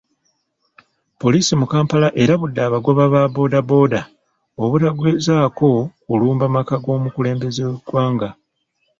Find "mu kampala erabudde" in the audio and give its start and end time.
1.59-2.59